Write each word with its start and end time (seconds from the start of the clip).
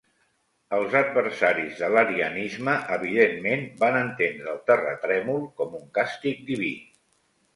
Els 0.77 0.93
adversaris 0.99 1.81
de 1.81 1.89
l'arianisme 1.95 2.73
evidentment 2.95 3.61
van 3.83 3.97
entendre 3.99 4.49
el 4.55 4.59
terratrèmol 4.71 5.45
com 5.61 5.77
un 5.81 5.85
càstig 5.99 6.41
diví. 6.51 6.73